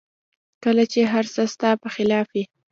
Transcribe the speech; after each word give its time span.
کله 0.63 0.83
چې 0.91 0.99
هر 1.13 1.25
څه 1.33 1.41
ستا 1.53 1.69
په 1.81 1.87
خلاف 1.95 2.27
وي 2.33 2.43